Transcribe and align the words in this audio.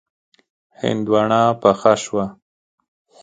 هندواڼه 0.79 1.41
پخه 1.61 1.93
شوه. 2.03 2.25